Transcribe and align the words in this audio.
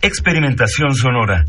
Experimentación 0.00 0.94
sonora. 0.94 1.44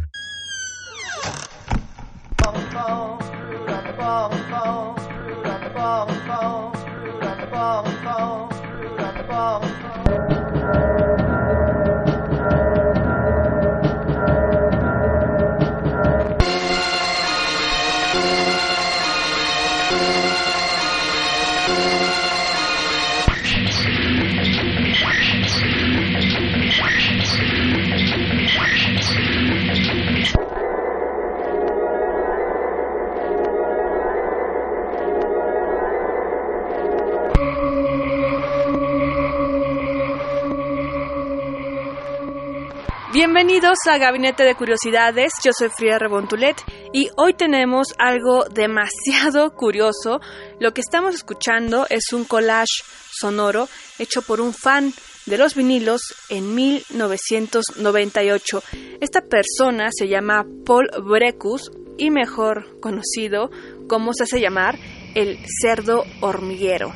Bienvenidos 43.32 43.78
a 43.88 44.00
Gabinete 44.00 44.44
de 44.44 44.56
Curiosidades, 44.56 45.34
yo 45.44 45.52
soy 45.56 45.70
Frida 45.70 46.00
Rebontulet 46.00 46.60
y 46.92 47.12
hoy 47.16 47.36
tenemos 47.36 47.94
algo 48.00 48.46
demasiado 48.46 49.52
curioso. 49.56 50.20
Lo 50.60 50.74
que 50.74 50.82
estamos 50.82 51.14
escuchando 51.14 51.86
es 51.92 52.12
un 52.12 52.26
collage 52.26 52.82
sonoro 53.12 53.70
hecho 54.00 54.24
por 54.24 54.42
un 54.42 54.52
fan 54.52 54.92
de 55.28 55.38
los 55.38 55.54
vinilos 55.54 56.02
en 56.30 56.56
1998. 56.56 58.64
Esta 59.00 59.22
persona 59.22 59.90
se 59.92 60.08
llama 60.08 60.44
Paul 60.66 60.90
Brecus 61.04 61.70
y 62.00 62.10
mejor 62.10 62.80
conocido 62.80 63.52
como 63.88 64.16
se 64.16 64.24
hace 64.24 64.42
llamar 64.42 64.80
el 65.14 65.38
cerdo 65.62 66.04
hormiguero 66.22 66.92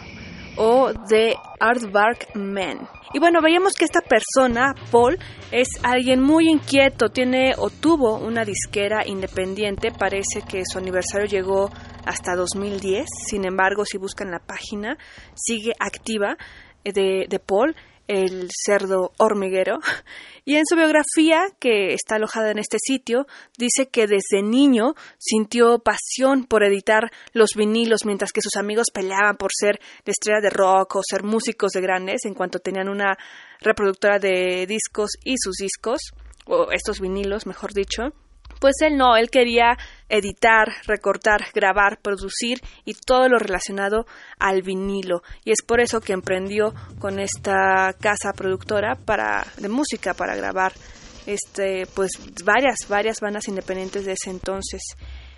o 0.57 0.91
The 1.07 1.35
Aardvark 1.59 2.35
Man. 2.35 2.87
Y 3.13 3.19
bueno, 3.19 3.41
veíamos 3.41 3.73
que 3.73 3.85
esta 3.85 4.01
persona, 4.01 4.73
Paul, 4.91 5.17
es 5.51 5.67
alguien 5.83 6.21
muy 6.21 6.49
inquieto, 6.49 7.09
tiene 7.09 7.53
o 7.57 7.69
tuvo 7.69 8.17
una 8.17 8.43
disquera 8.43 9.05
independiente, 9.05 9.91
parece 9.91 10.41
que 10.47 10.63
su 10.65 10.79
aniversario 10.79 11.27
llegó 11.27 11.69
hasta 12.05 12.35
2010, 12.35 13.05
sin 13.27 13.45
embargo, 13.45 13.85
si 13.85 13.97
buscan 13.97 14.31
la 14.31 14.39
página, 14.39 14.97
sigue 15.35 15.73
activa 15.79 16.37
de, 16.83 17.27
de 17.29 17.39
Paul 17.39 17.75
el 18.07 18.49
cerdo 18.51 19.11
hormiguero. 19.17 19.79
Y 20.45 20.55
en 20.57 20.65
su 20.65 20.75
biografía, 20.75 21.45
que 21.59 21.93
está 21.93 22.15
alojada 22.15 22.51
en 22.51 22.59
este 22.59 22.77
sitio, 22.77 23.27
dice 23.57 23.87
que 23.89 24.07
desde 24.07 24.41
niño 24.43 24.93
sintió 25.17 25.79
pasión 25.79 26.45
por 26.45 26.63
editar 26.63 27.11
los 27.31 27.51
vinilos, 27.55 28.05
mientras 28.05 28.31
que 28.33 28.41
sus 28.41 28.57
amigos 28.59 28.87
peleaban 28.93 29.37
por 29.37 29.51
ser 29.57 29.79
de 30.03 30.11
estrella 30.11 30.41
de 30.41 30.49
rock 30.49 30.97
o 30.97 31.01
ser 31.01 31.23
músicos 31.23 31.71
de 31.71 31.81
grandes 31.81 32.25
en 32.25 32.33
cuanto 32.33 32.59
tenían 32.59 32.89
una 32.89 33.17
reproductora 33.61 34.19
de 34.19 34.65
discos 34.67 35.11
y 35.23 35.35
sus 35.37 35.55
discos, 35.55 36.01
o 36.45 36.71
estos 36.71 36.99
vinilos, 36.99 37.45
mejor 37.45 37.73
dicho. 37.73 38.11
Pues 38.63 38.75
él 38.79 38.95
no, 38.95 39.17
él 39.17 39.29
quería 39.29 39.77
editar, 40.07 40.69
recortar, 40.87 41.47
grabar, 41.53 41.99
producir 42.01 42.61
y 42.85 42.93
todo 42.93 43.27
lo 43.27 43.37
relacionado 43.37 44.05
al 44.39 44.61
vinilo. 44.61 45.21
Y 45.43 45.51
es 45.51 45.61
por 45.67 45.81
eso 45.81 45.99
que 45.99 46.13
emprendió 46.13 46.73
con 46.97 47.19
esta 47.19 47.91
casa 47.99 48.31
productora 48.31 48.95
para, 48.95 49.45
de 49.57 49.67
música 49.67 50.13
para 50.13 50.37
grabar 50.37 50.71
este, 51.25 51.87
pues 51.93 52.11
varias, 52.45 52.87
varias 52.87 53.19
bandas 53.19 53.49
independientes 53.49 54.05
de 54.05 54.13
ese 54.13 54.29
entonces. 54.29 54.81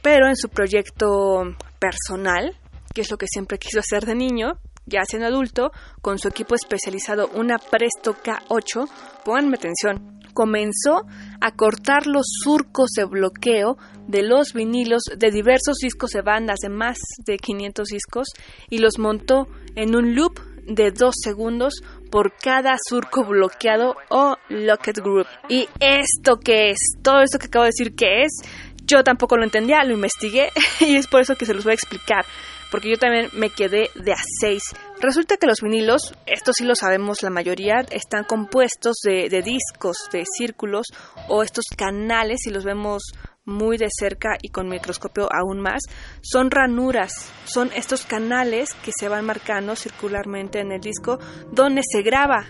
Pero 0.04 0.28
en 0.28 0.36
su 0.36 0.50
proyecto 0.50 1.46
personal, 1.80 2.56
que 2.94 3.02
es 3.02 3.10
lo 3.10 3.18
que 3.18 3.26
siempre 3.28 3.58
quiso 3.58 3.80
hacer 3.80 4.06
de 4.06 4.14
niño, 4.14 4.60
ya 4.86 5.02
siendo 5.04 5.28
adulto, 5.30 5.72
con 6.04 6.20
su 6.20 6.28
equipo 6.28 6.54
especializado, 6.54 7.30
una 7.30 7.58
Presto 7.58 8.14
K8, 8.14 8.88
pónganme 9.24 9.56
atención, 9.56 10.16
comenzó 10.36 11.08
a 11.42 11.52
cortar 11.56 12.06
los 12.06 12.28
surcos 12.44 12.92
de 12.96 13.06
bloqueo 13.06 13.78
de 14.08 14.22
los 14.22 14.54
vinilos 14.54 15.02
de 15.18 15.32
diversos 15.32 15.78
discos 15.82 16.12
de 16.12 16.22
bandas 16.22 16.60
de 16.62 16.70
más 16.70 17.00
de 17.26 17.38
500 17.38 17.88
discos 17.88 18.28
y 18.70 18.78
los 18.78 19.00
montó 19.00 19.48
en 19.76 19.96
un 19.96 20.14
loop 20.14 20.40
de 20.68 20.92
dos 20.92 21.16
segundos 21.24 21.82
por 22.12 22.34
cada 22.38 22.76
surco 22.90 23.24
bloqueado 23.24 23.96
o 24.10 24.36
locket 24.50 24.98
group. 25.00 25.28
¿Y 25.50 25.68
esto 25.80 26.38
qué 26.44 26.72
es? 26.72 26.78
Todo 27.02 27.22
esto 27.22 27.40
que 27.40 27.48
acabo 27.48 27.64
de 27.64 27.70
decir 27.70 27.96
qué 27.96 28.24
es, 28.24 28.42
yo 28.84 29.04
tampoco 29.04 29.38
lo 29.38 29.44
entendía, 29.44 29.84
lo 29.84 29.94
investigué 29.94 30.50
y 30.80 30.96
es 30.96 31.08
por 31.08 31.22
eso 31.22 31.36
que 31.36 31.46
se 31.46 31.54
los 31.54 31.64
voy 31.64 31.72
a 31.72 31.76
explicar 31.76 32.26
porque 32.76 32.90
yo 32.90 32.98
también 32.98 33.30
me 33.32 33.52
quedé 33.52 33.90
de 33.96 34.12
a 34.12 34.18
6. 34.42 34.62
Resulta 35.00 35.38
que 35.38 35.48
los 35.48 35.62
vinilos, 35.62 36.14
esto 36.26 36.52
sí 36.52 36.66
lo 36.66 36.76
sabemos 36.76 37.24
la 37.24 37.30
mayoría, 37.30 37.86
están 37.90 38.26
compuestos 38.26 38.98
de, 39.02 39.30
de 39.30 39.42
discos, 39.42 39.96
de 40.12 40.26
círculos 40.26 40.88
o 41.30 41.42
estos 41.42 41.64
canales, 41.78 42.42
si 42.44 42.50
los 42.50 42.66
vemos 42.66 43.02
muy 43.46 43.78
de 43.78 43.88
cerca 43.90 44.38
y 44.42 44.50
con 44.50 44.68
microscopio 44.68 45.30
aún 45.32 45.62
más, 45.62 45.84
son 46.22 46.50
ranuras, 46.50 47.32
son 47.46 47.72
estos 47.76 48.06
canales 48.06 48.70
que 48.84 48.92
se 48.98 49.08
van 49.08 49.26
marcando 49.26 49.76
circularmente 49.76 50.60
en 50.60 50.72
el 50.72 50.82
disco 50.82 51.20
donde 51.52 51.82
se 51.84 52.02
graba 52.02 52.46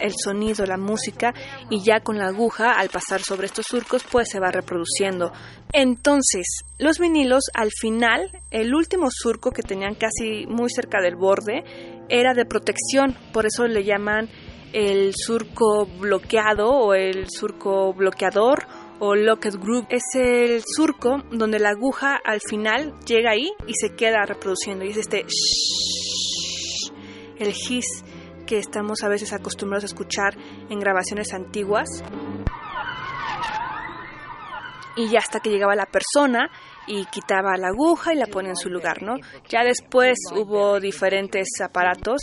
el 0.00 0.12
sonido, 0.12 0.66
la 0.66 0.76
música 0.76 1.32
y 1.70 1.82
ya 1.84 2.00
con 2.00 2.18
la 2.18 2.26
aguja 2.26 2.72
al 2.72 2.88
pasar 2.88 3.20
sobre 3.20 3.46
estos 3.46 3.66
surcos 3.68 4.04
pues 4.10 4.28
se 4.28 4.40
va 4.40 4.50
reproduciendo. 4.50 5.32
Entonces, 5.72 6.46
los 6.78 6.98
vinilos 6.98 7.44
al 7.54 7.70
final, 7.70 8.30
el 8.50 8.74
último 8.74 9.08
surco 9.10 9.52
que 9.52 9.62
tenían 9.62 9.94
casi 9.94 10.46
muy 10.46 10.68
cerca 10.68 11.00
del 11.00 11.16
borde 11.16 11.64
era 12.08 12.34
de 12.34 12.44
protección, 12.44 13.16
por 13.32 13.46
eso 13.46 13.66
le 13.66 13.84
llaman 13.84 14.28
el 14.72 15.12
surco 15.14 15.86
bloqueado 15.86 16.70
o 16.70 16.94
el 16.94 17.26
surco 17.30 17.92
bloqueador 17.92 18.66
o 19.04 19.16
locket 19.16 19.56
group. 19.56 19.86
Es 19.88 20.04
el 20.14 20.62
surco 20.64 21.24
donde 21.32 21.58
la 21.58 21.70
aguja 21.70 22.20
al 22.24 22.40
final 22.40 22.94
llega 23.04 23.32
ahí 23.32 23.50
y 23.66 23.74
se 23.74 23.96
queda 23.96 24.24
reproduciendo. 24.24 24.84
Y 24.84 24.90
es 24.90 24.96
este 24.96 25.24
shhh, 25.24 26.92
el 27.36 27.48
hiss 27.48 28.04
que 28.46 28.58
estamos 28.58 29.02
a 29.02 29.08
veces 29.08 29.32
acostumbrados 29.32 29.82
a 29.82 29.86
escuchar 29.86 30.36
en 30.70 30.78
grabaciones 30.78 31.34
antiguas. 31.34 31.88
Y 34.94 35.08
ya 35.08 35.18
hasta 35.18 35.40
que 35.40 35.50
llegaba 35.50 35.74
la 35.74 35.86
persona 35.86 36.48
y 36.86 37.04
quitaba 37.06 37.56
la 37.56 37.68
aguja 37.68 38.12
y 38.12 38.18
la 38.18 38.26
ponía 38.26 38.50
en 38.50 38.56
su 38.56 38.68
lugar, 38.68 39.02
¿no? 39.02 39.16
Ya 39.48 39.64
después 39.64 40.18
hubo 40.32 40.78
diferentes 40.78 41.48
aparatos 41.60 42.20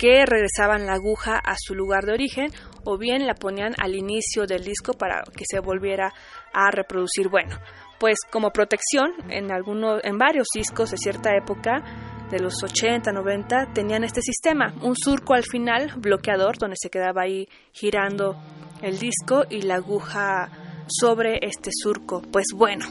que 0.00 0.24
regresaban 0.24 0.86
la 0.86 0.94
aguja 0.94 1.36
a 1.36 1.56
su 1.58 1.74
lugar 1.74 2.06
de 2.06 2.14
origen 2.14 2.50
o 2.84 2.96
bien 2.96 3.26
la 3.26 3.34
ponían 3.34 3.74
al 3.76 3.94
inicio 3.94 4.46
del 4.46 4.64
disco 4.64 4.94
para 4.94 5.22
que 5.36 5.44
se 5.46 5.60
volviera 5.60 6.10
a 6.54 6.70
reproducir. 6.70 7.28
Bueno, 7.28 7.58
pues 7.98 8.16
como 8.30 8.50
protección 8.50 9.10
en 9.28 9.52
algunos 9.52 10.00
en 10.02 10.16
varios 10.16 10.46
discos 10.54 10.90
de 10.90 10.96
cierta 10.96 11.36
época 11.36 11.82
de 12.30 12.38
los 12.38 12.62
80, 12.62 13.12
90 13.12 13.74
tenían 13.74 14.02
este 14.02 14.22
sistema, 14.22 14.72
un 14.80 14.96
surco 14.96 15.34
al 15.34 15.44
final 15.44 15.92
bloqueador 15.98 16.56
donde 16.56 16.76
se 16.80 16.88
quedaba 16.88 17.24
ahí 17.24 17.46
girando 17.72 18.40
el 18.80 18.98
disco 18.98 19.44
y 19.50 19.60
la 19.60 19.74
aguja 19.74 20.48
sobre 20.88 21.40
este 21.42 21.68
surco. 21.74 22.22
Pues 22.32 22.46
bueno, 22.56 22.86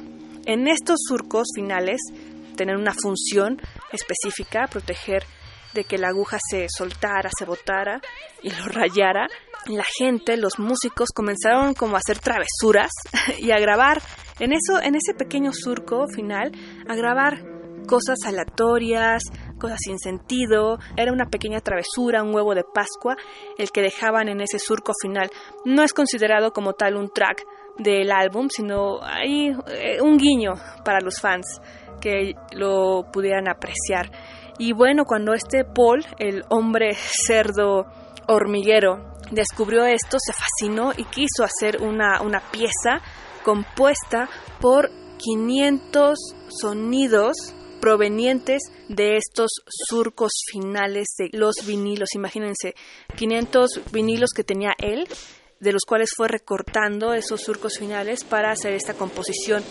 en 0.46 0.68
estos 0.68 0.98
surcos 1.08 1.48
finales 1.56 2.02
tener 2.56 2.76
una 2.76 2.94
función 2.94 3.60
específica, 3.92 4.68
proteger 4.68 5.24
de 5.74 5.84
que 5.84 5.98
la 5.98 6.10
aguja 6.10 6.38
se 6.50 6.68
soltara, 6.70 7.30
se 7.38 7.46
botara 7.46 8.02
y 8.42 8.50
lo 8.50 8.66
rayara, 8.66 9.28
la 9.68 9.84
gente, 9.98 10.38
los 10.38 10.58
músicos 10.58 11.10
comenzaron 11.14 11.74
como 11.74 11.96
a 11.96 12.00
hacer 12.00 12.20
travesuras 12.20 12.92
y 13.40 13.52
a 13.52 13.60
grabar 13.60 14.02
en 14.40 14.54
eso, 14.54 14.82
en 14.82 14.96
ese 14.96 15.14
pequeño 15.14 15.52
surco 15.54 16.08
final, 16.08 16.52
a 16.88 16.96
grabar 16.96 17.44
cosas 17.88 18.20
aleatorias, 18.26 19.24
cosas 19.60 19.80
sin 19.82 20.00
sentido, 20.00 20.78
era 20.96 21.12
una 21.12 21.26
pequeña 21.26 21.60
travesura, 21.60 22.24
un 22.24 22.34
huevo 22.34 22.54
de 22.56 22.64
Pascua, 22.64 23.16
el 23.58 23.72
que 23.72 23.82
dejaban 23.82 24.30
en 24.30 24.42
ese 24.42 24.60
surco 24.60 24.94
final. 25.02 25.30
No 25.66 25.84
es 25.84 25.94
considerado 25.94 26.52
como 26.54 26.74
tal 26.74 26.96
un 26.96 27.10
track 27.10 27.44
del 27.78 28.12
álbum, 28.12 28.48
sino 28.50 29.02
hay 29.02 29.50
eh, 29.68 30.02
un 30.02 30.18
guiño 30.18 30.54
para 30.86 31.00
los 31.02 31.20
fans 31.20 31.60
que 32.00 32.36
lo 32.54 33.08
pudieran 33.12 33.48
apreciar. 33.50 34.12
Y 34.60 34.74
bueno, 34.74 35.06
cuando 35.06 35.34
este 35.34 35.64
Paul, 35.64 36.06
el 36.20 36.44
hombre 36.50 36.94
cerdo 36.94 37.86
hormiguero, 38.28 39.16
descubrió 39.32 39.86
esto, 39.86 40.18
se 40.20 40.34
fascinó 40.34 40.92
y 40.96 41.06
quiso 41.06 41.46
hacer 41.46 41.82
una, 41.82 42.22
una 42.22 42.42
pieza 42.52 43.02
compuesta 43.44 44.30
por 44.60 44.92
500 45.18 46.20
sonidos 46.50 47.36
provenientes 47.80 48.62
de 48.90 49.16
estos 49.16 49.50
surcos 49.66 50.34
finales 50.52 51.08
de 51.18 51.30
los 51.32 51.56
vinilos. 51.66 52.10
Imagínense, 52.16 52.76
500 53.16 53.82
vinilos 53.94 54.32
que 54.36 54.44
tenía 54.44 54.76
él, 54.78 55.08
de 55.62 55.72
los 55.72 55.84
cuales 55.86 56.10
fue 56.16 56.28
recortando 56.28 57.14
esos 57.14 57.42
surcos 57.42 57.78
finales 57.78 58.26
para 58.26 58.52
hacer 58.52 58.74
esta 58.74 58.94
composición. 58.94 59.64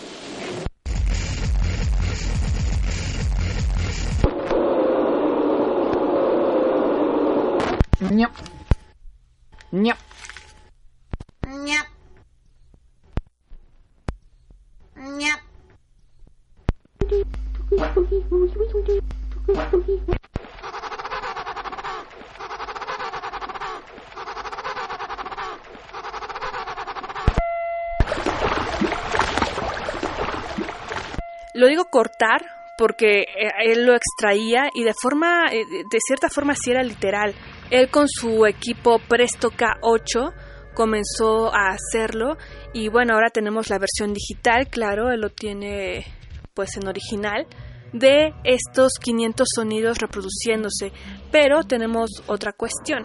Lo 31.59 31.67
digo 31.67 31.89
cortar 31.89 32.45
porque 32.77 33.23
eh, 33.23 33.51
él 33.65 33.85
lo 33.85 33.93
extraía 33.93 34.69
y 34.73 34.85
de 34.85 34.93
forma, 34.93 35.47
eh, 35.51 35.65
de 35.91 35.99
cierta 35.99 36.29
forma 36.29 36.55
sí 36.55 36.71
era 36.71 36.83
literal. 36.83 37.35
Él 37.69 37.89
con 37.89 38.07
su 38.07 38.45
equipo 38.45 38.97
Presto 39.09 39.49
K8 39.49 40.33
comenzó 40.73 41.53
a 41.53 41.71
hacerlo 41.71 42.37
y 42.73 42.87
bueno, 42.87 43.13
ahora 43.13 43.29
tenemos 43.29 43.69
la 43.69 43.77
versión 43.77 44.13
digital, 44.13 44.69
claro, 44.69 45.11
él 45.11 45.19
lo 45.19 45.31
tiene 45.31 46.05
pues 46.53 46.77
en 46.77 46.87
original 46.87 47.45
de 47.91 48.33
estos 48.45 48.93
500 49.03 49.45
sonidos 49.53 49.97
reproduciéndose, 49.97 50.93
pero 51.29 51.63
tenemos 51.63 52.09
otra 52.27 52.53
cuestión. 52.53 53.03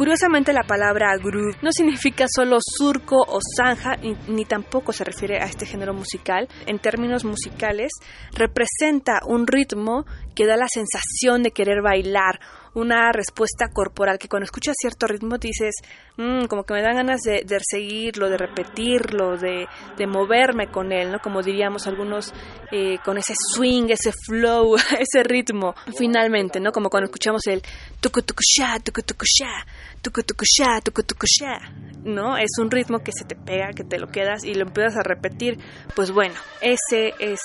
Curiosamente 0.00 0.54
la 0.54 0.62
palabra 0.62 1.14
groove 1.18 1.58
no 1.60 1.70
significa 1.72 2.24
solo 2.26 2.56
surco 2.58 3.16
o 3.16 3.38
zanja, 3.54 3.98
ni, 4.28 4.46
tampoco 4.46 4.94
se 4.94 5.04
refiere 5.04 5.36
a 5.36 5.44
este 5.44 5.66
género 5.66 5.92
musical. 5.92 6.48
En 6.64 6.78
términos 6.78 7.22
musicales, 7.22 7.92
representa 8.32 9.20
un 9.26 9.46
ritmo 9.46 10.06
que 10.34 10.46
da 10.46 10.56
la 10.56 10.68
sensación 10.72 11.42
de 11.42 11.50
querer 11.50 11.82
bailar 11.82 12.40
una 12.74 13.10
respuesta 13.12 13.68
corporal 13.72 14.18
que 14.18 14.28
cuando 14.28 14.44
escuchas 14.44 14.76
cierto 14.78 15.06
ritmo 15.06 15.38
dices, 15.38 15.74
mm, 16.16 16.44
como 16.44 16.64
que 16.64 16.74
me 16.74 16.82
dan 16.82 16.96
ganas 16.96 17.20
de, 17.22 17.44
seguirlo, 17.62 18.28
de 18.28 18.36
repetirlo, 18.36 19.36
de, 19.36 19.66
moverme 20.06 20.68
con 20.68 20.92
él, 20.92 21.12
¿no? 21.12 21.18
Como 21.20 21.42
diríamos 21.42 21.86
algunos, 21.86 22.32
eh, 22.72 22.98
con 23.04 23.18
ese 23.18 23.34
swing, 23.36 23.90
ese 23.90 24.12
flow, 24.12 24.76
ese 24.98 25.22
ritmo, 25.22 25.74
finalmente, 25.96 26.60
¿no? 26.60 26.72
Como 26.72 26.90
cuando 26.90 27.06
escuchamos 27.06 27.46
el 27.46 27.62
tucutucusha, 28.00 28.78
tucutucusha, 28.82 29.66
tucutucusha, 30.02 30.80
tucutucusha, 30.82 31.58
¿no? 32.04 32.36
Es 32.36 32.50
un 32.58 32.70
ritmo 32.70 33.00
que 33.00 33.12
se 33.12 33.24
te 33.24 33.36
pega, 33.36 33.72
que 33.74 33.84
te 33.84 33.98
lo 33.98 34.08
quedas 34.08 34.44
y 34.44 34.54
lo 34.54 34.62
empiezas 34.62 34.96
a 34.96 35.02
repetir. 35.02 35.58
Pues 35.94 36.10
bueno, 36.10 36.34
ese 36.60 37.14
es 37.18 37.40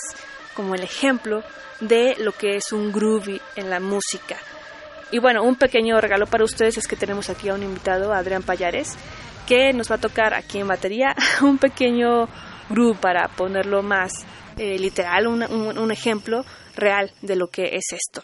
como 0.54 0.74
el 0.74 0.82
ejemplo 0.82 1.42
de 1.80 2.16
lo 2.18 2.32
que 2.32 2.56
es 2.56 2.72
un 2.72 2.90
groovy 2.92 3.40
en 3.56 3.70
la 3.70 3.80
música. 3.80 4.36
Y 5.10 5.18
bueno, 5.18 5.44
un 5.44 5.56
pequeño 5.56 6.00
regalo 6.00 6.26
para 6.26 6.44
ustedes 6.44 6.78
es 6.78 6.88
que 6.88 6.96
tenemos 6.96 7.30
aquí 7.30 7.48
a 7.48 7.54
un 7.54 7.62
invitado, 7.62 8.12
Adrián 8.12 8.42
Payares, 8.42 8.96
que 9.46 9.72
nos 9.72 9.90
va 9.90 9.96
a 9.96 10.00
tocar 10.00 10.34
aquí 10.34 10.58
en 10.58 10.66
batería 10.66 11.14
un 11.42 11.58
pequeño 11.58 12.28
groove 12.68 12.98
para 12.98 13.28
ponerlo 13.28 13.82
más 13.82 14.26
eh, 14.56 14.78
literal, 14.78 15.26
un 15.26 15.90
ejemplo 15.92 16.44
real 16.74 17.12
de 17.22 17.36
lo 17.36 17.48
que 17.48 17.76
es 17.76 17.92
esto. 17.92 18.22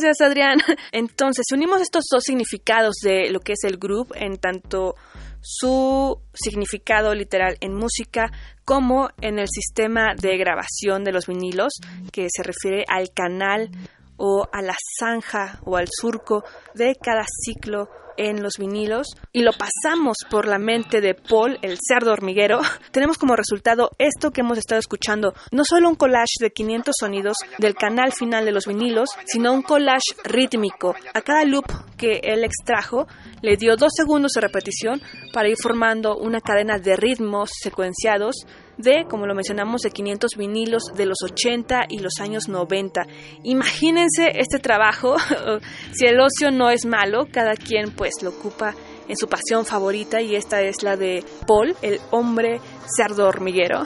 Gracias, 0.00 0.20
Adrián. 0.20 0.58
Entonces, 0.92 1.44
si 1.48 1.56
unimos 1.56 1.80
estos 1.80 2.04
dos 2.08 2.22
significados 2.22 2.94
de 3.02 3.30
lo 3.30 3.40
que 3.40 3.54
es 3.54 3.64
el 3.64 3.78
group, 3.78 4.12
en 4.14 4.36
tanto 4.36 4.94
su 5.40 6.20
significado 6.32 7.14
literal 7.14 7.56
en 7.60 7.74
música 7.74 8.30
como 8.64 9.08
en 9.20 9.40
el 9.40 9.48
sistema 9.48 10.14
de 10.14 10.36
grabación 10.36 11.02
de 11.02 11.10
los 11.10 11.26
vinilos, 11.26 11.72
que 12.12 12.28
se 12.30 12.44
refiere 12.44 12.84
al 12.86 13.10
canal 13.12 13.70
o 14.18 14.46
a 14.52 14.62
la 14.62 14.74
zanja 14.98 15.60
o 15.64 15.76
al 15.76 15.88
surco 15.90 16.44
de 16.74 16.94
cada 17.00 17.24
ciclo 17.44 17.88
en 18.18 18.42
los 18.42 18.54
vinilos 18.58 19.06
y 19.32 19.42
lo 19.42 19.52
pasamos 19.52 20.16
por 20.28 20.46
la 20.46 20.58
mente 20.58 21.00
de 21.00 21.14
Paul, 21.14 21.58
el 21.62 21.78
cerdo 21.80 22.12
hormiguero, 22.12 22.60
tenemos 22.90 23.16
como 23.16 23.36
resultado 23.36 23.90
esto 23.96 24.30
que 24.30 24.42
hemos 24.42 24.58
estado 24.58 24.80
escuchando, 24.80 25.32
no 25.52 25.64
solo 25.64 25.88
un 25.88 25.94
collage 25.94 26.36
de 26.40 26.50
500 26.50 26.94
sonidos 26.98 27.36
del 27.58 27.74
canal 27.74 28.12
final 28.12 28.44
de 28.44 28.52
los 28.52 28.66
vinilos, 28.66 29.10
sino 29.24 29.52
un 29.52 29.62
collage 29.62 30.14
rítmico. 30.24 30.94
A 31.14 31.22
cada 31.22 31.44
loop 31.44 31.66
que 31.96 32.20
él 32.24 32.44
extrajo 32.44 33.06
le 33.40 33.56
dio 33.56 33.76
dos 33.76 33.92
segundos 33.94 34.32
de 34.32 34.40
repetición 34.40 35.00
para 35.32 35.48
ir 35.48 35.56
formando 35.56 36.16
una 36.16 36.40
cadena 36.40 36.78
de 36.78 36.96
ritmos 36.96 37.50
secuenciados 37.62 38.46
de, 38.78 39.04
como 39.08 39.26
lo 39.26 39.34
mencionamos, 39.34 39.82
de 39.82 39.90
500 39.90 40.36
vinilos 40.36 40.84
de 40.94 41.06
los 41.06 41.18
80 41.22 41.86
y 41.88 41.98
los 41.98 42.14
años 42.20 42.48
90. 42.48 43.06
Imagínense 43.42 44.32
este 44.34 44.58
trabajo, 44.58 45.16
si 45.92 46.06
el 46.06 46.18
ocio 46.20 46.50
no 46.50 46.70
es 46.70 46.86
malo, 46.86 47.26
cada 47.30 47.54
quien 47.54 47.90
pues 47.90 48.22
lo 48.22 48.30
ocupa 48.30 48.74
en 49.08 49.16
su 49.16 49.28
pasión 49.28 49.64
favorita 49.64 50.20
y 50.20 50.36
esta 50.36 50.62
es 50.62 50.82
la 50.82 50.96
de 50.96 51.24
Paul, 51.46 51.74
el 51.82 52.00
hombre 52.10 52.60
cerdo 52.96 53.26
hormiguero. 53.26 53.82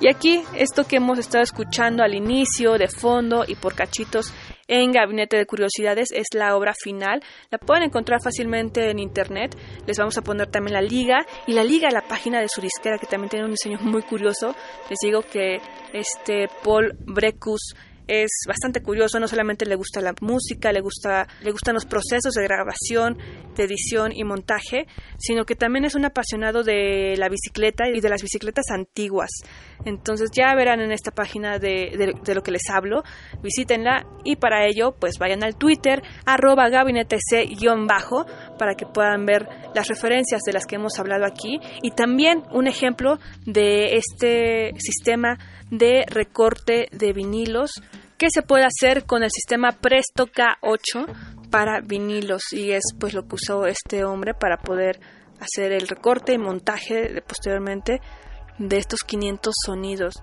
Y 0.00 0.08
aquí, 0.08 0.42
esto 0.56 0.84
que 0.84 0.96
hemos 0.96 1.20
estado 1.20 1.44
escuchando 1.44 2.02
al 2.02 2.14
inicio, 2.14 2.76
de 2.76 2.88
fondo 2.88 3.44
y 3.46 3.54
por 3.54 3.74
cachitos 3.74 4.32
en 4.68 4.92
Gabinete 4.92 5.36
de 5.36 5.46
Curiosidades 5.46 6.08
es 6.12 6.28
la 6.34 6.56
obra 6.56 6.74
final. 6.74 7.22
La 7.50 7.58
pueden 7.58 7.84
encontrar 7.84 8.20
fácilmente 8.22 8.90
en 8.90 8.98
internet. 8.98 9.56
Les 9.86 9.98
vamos 9.98 10.16
a 10.18 10.22
poner 10.22 10.48
también 10.48 10.74
la 10.74 10.82
liga 10.82 11.26
y 11.46 11.52
la 11.52 11.64
liga 11.64 11.88
a 11.88 11.92
la 11.92 12.02
página 12.02 12.40
de 12.40 12.48
su 12.48 12.60
que 12.98 13.06
también 13.06 13.28
tiene 13.28 13.44
un 13.44 13.52
diseño 13.52 13.78
muy 13.80 14.02
curioso. 14.02 14.54
Les 14.88 14.98
digo 15.02 15.22
que 15.22 15.60
este 15.92 16.48
Paul 16.62 16.94
Brecus 17.00 17.74
es 18.08 18.30
bastante 18.46 18.82
curioso, 18.82 19.20
no 19.20 19.28
solamente 19.28 19.66
le 19.66 19.74
gusta 19.74 20.00
la 20.00 20.14
música, 20.20 20.72
le 20.72 20.80
gusta 20.80 21.26
le 21.42 21.50
gustan 21.50 21.74
los 21.74 21.86
procesos 21.86 22.34
de 22.34 22.44
grabación, 22.44 23.18
de 23.56 23.64
edición 23.64 24.12
y 24.12 24.24
montaje, 24.24 24.86
sino 25.18 25.44
que 25.44 25.54
también 25.54 25.84
es 25.84 25.94
un 25.94 26.04
apasionado 26.04 26.62
de 26.62 27.14
la 27.16 27.28
bicicleta 27.28 27.88
y 27.88 28.00
de 28.00 28.08
las 28.08 28.22
bicicletas 28.22 28.66
antiguas. 28.70 29.30
Entonces 29.84 30.30
ya 30.32 30.54
verán 30.54 30.80
en 30.80 30.92
esta 30.92 31.10
página 31.10 31.58
de, 31.58 32.14
lo 32.34 32.42
que 32.42 32.50
les 32.50 32.68
hablo, 32.70 33.02
visítenla 33.42 34.06
y 34.24 34.36
para 34.36 34.66
ello 34.66 34.94
pues 34.98 35.18
vayan 35.18 35.42
al 35.44 35.56
Twitter 35.56 36.02
arroba 36.24 36.68
gabinetec-bajo 36.68 38.26
para 38.58 38.74
que 38.74 38.86
puedan 38.86 39.26
ver 39.26 39.48
las 39.74 39.88
referencias 39.88 40.42
de 40.46 40.52
las 40.52 40.66
que 40.66 40.76
hemos 40.76 40.98
hablado 40.98 41.24
aquí 41.24 41.58
y 41.82 41.92
también 41.92 42.42
un 42.52 42.66
ejemplo 42.66 43.18
de 43.44 43.96
este 43.96 44.72
sistema 44.78 45.38
de 45.70 46.04
recorte 46.06 46.88
de 46.92 47.12
vinilos 47.12 47.72
que 48.22 48.30
se 48.30 48.42
puede 48.42 48.64
hacer 48.64 49.04
con 49.04 49.24
el 49.24 49.32
sistema 49.32 49.72
Presto 49.72 50.28
K8 50.28 51.50
para 51.50 51.80
vinilos 51.80 52.52
y 52.52 52.70
es 52.70 52.84
pues 52.96 53.14
lo 53.14 53.26
que 53.26 53.34
usó 53.34 53.66
este 53.66 54.04
hombre 54.04 54.32
para 54.32 54.58
poder 54.58 55.00
hacer 55.40 55.72
el 55.72 55.88
recorte 55.88 56.32
y 56.32 56.38
montaje 56.38 57.08
de, 57.08 57.20
posteriormente 57.20 58.00
de 58.58 58.78
estos 58.78 59.00
500 59.00 59.52
sonidos. 59.66 60.22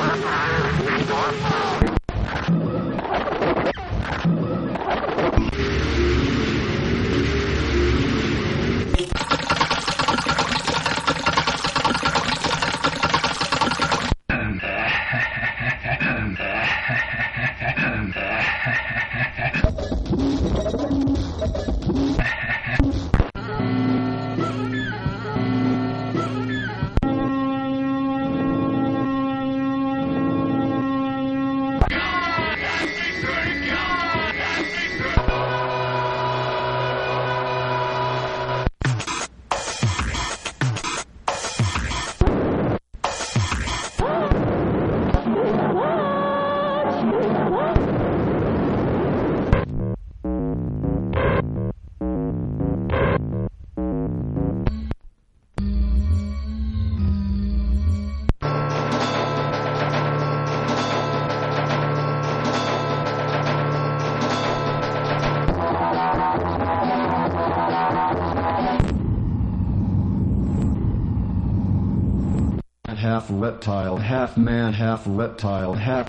half 73.01 73.25
reptile, 73.31 73.97
half 73.97 74.37
man, 74.37 74.73
half 74.73 75.01
reptile, 75.07 75.73
half. 75.73 76.07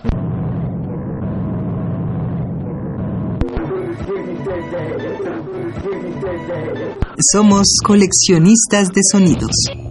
Somos 7.33 7.67
coleccionistas 7.83 8.89
de 8.91 9.01
sonidos. 9.11 9.82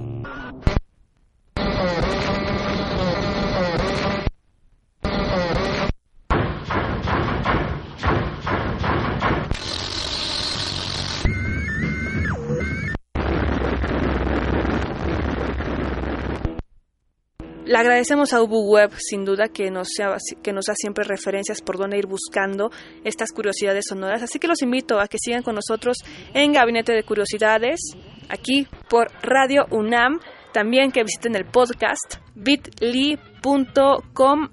Le 17.71 17.77
agradecemos 17.77 18.33
a 18.33 18.41
Ubu 18.41 18.69
Web, 18.69 18.91
sin 18.97 19.23
duda, 19.23 19.47
que 19.47 19.71
nos, 19.71 19.87
sea, 19.95 20.17
que 20.43 20.51
nos 20.51 20.65
da 20.65 20.73
siempre 20.75 21.05
referencias 21.05 21.61
por 21.61 21.77
dónde 21.77 21.97
ir 21.97 22.05
buscando 22.05 22.69
estas 23.05 23.31
curiosidades 23.31 23.85
sonoras. 23.87 24.21
Así 24.21 24.39
que 24.39 24.49
los 24.49 24.61
invito 24.61 24.99
a 24.99 25.07
que 25.07 25.17
sigan 25.17 25.41
con 25.41 25.55
nosotros 25.55 25.95
en 26.33 26.51
Gabinete 26.51 26.91
de 26.91 27.03
Curiosidades, 27.03 27.79
aquí 28.27 28.67
por 28.89 29.07
Radio 29.23 29.67
UNAM. 29.71 30.19
También 30.51 30.91
que 30.91 31.05
visiten 31.05 31.33
el 31.37 31.45
podcast 31.45 32.17
bit.ly.com 32.35 33.19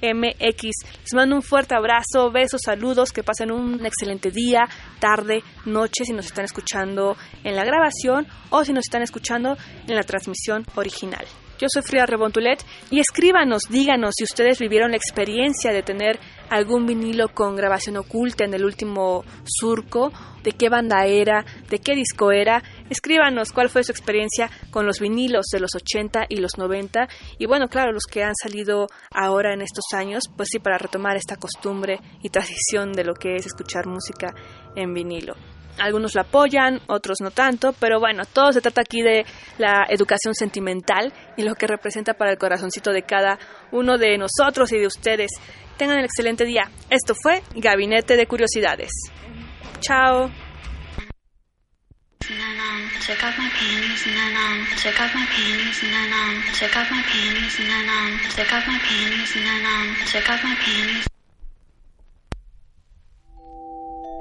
MX. 0.00 0.70
Les 1.02 1.14
mando 1.14 1.36
un 1.36 1.42
fuerte 1.42 1.74
abrazo, 1.74 2.30
besos, 2.30 2.60
saludos, 2.64 3.12
que 3.12 3.22
pasen 3.22 3.50
un 3.50 3.84
excelente 3.84 4.30
día, 4.30 4.68
tarde, 5.00 5.42
noche, 5.66 6.04
si 6.04 6.12
nos 6.12 6.26
están 6.26 6.44
escuchando 6.44 7.16
en 7.44 7.56
la 7.56 7.64
grabación 7.64 8.26
o 8.50 8.64
si 8.64 8.72
nos 8.72 8.86
están 8.86 9.02
escuchando 9.02 9.56
en 9.86 9.96
la 9.96 10.02
transmisión 10.02 10.64
original. 10.76 11.26
Yo 11.58 11.66
soy 11.68 11.82
Frida 11.82 12.06
Rebontulet 12.06 12.64
y 12.88 13.00
escríbanos, 13.00 13.62
díganos 13.68 14.14
si 14.16 14.22
ustedes 14.22 14.60
vivieron 14.60 14.92
la 14.92 14.96
experiencia 14.96 15.72
de 15.72 15.82
tener 15.82 16.20
algún 16.50 16.86
vinilo 16.86 17.28
con 17.34 17.56
grabación 17.56 17.96
oculta 17.96 18.44
en 18.44 18.54
el 18.54 18.64
último 18.64 19.24
surco, 19.44 20.12
de 20.44 20.52
qué 20.52 20.68
banda 20.68 21.04
era, 21.06 21.44
de 21.68 21.80
qué 21.80 21.96
disco 21.96 22.30
era. 22.30 22.62
Escríbanos 22.90 23.50
cuál 23.50 23.70
fue 23.70 23.82
su 23.82 23.90
experiencia 23.90 24.48
con 24.70 24.86
los 24.86 25.00
vinilos 25.00 25.46
de 25.52 25.58
los 25.58 25.74
80 25.74 26.26
y 26.28 26.36
los 26.36 26.58
90 26.58 27.08
y 27.38 27.46
bueno, 27.46 27.66
claro, 27.66 27.90
los 27.90 28.04
que 28.04 28.22
han 28.22 28.36
salido 28.40 28.86
ahora 29.12 29.52
en 29.52 29.60
estos 29.60 29.86
años, 29.94 30.24
pues 30.36 30.50
sí, 30.52 30.60
para 30.60 30.78
retomar 30.78 31.16
esta 31.16 31.36
costumbre 31.36 31.98
y 32.22 32.28
tradición 32.28 32.92
de 32.92 33.02
lo 33.02 33.14
que 33.14 33.34
es 33.34 33.46
escuchar 33.46 33.88
música 33.88 34.32
en 34.76 34.94
vinilo. 34.94 35.34
Algunos 35.80 36.14
la 36.14 36.22
apoyan, 36.22 36.80
otros 36.86 37.18
no 37.20 37.30
tanto, 37.30 37.74
pero 37.78 38.00
bueno, 38.00 38.24
todo 38.24 38.52
se 38.52 38.60
trata 38.60 38.82
aquí 38.82 39.02
de 39.02 39.24
la 39.58 39.86
educación 39.88 40.34
sentimental 40.34 41.12
y 41.36 41.42
lo 41.42 41.54
que 41.54 41.66
representa 41.66 42.14
para 42.14 42.32
el 42.32 42.38
corazoncito 42.38 42.92
de 42.92 43.02
cada 43.02 43.38
uno 43.72 43.98
de 43.98 44.18
nosotros 44.18 44.72
y 44.72 44.78
de 44.78 44.86
ustedes. 44.86 45.30
Tengan 45.76 45.98
un 45.98 46.04
excelente 46.04 46.44
día. 46.44 46.70
Esto 46.90 47.14
fue 47.14 47.42
Gabinete 47.54 48.16
de 48.16 48.26
Curiosidades. 48.26 48.90
Chao. 49.80 50.30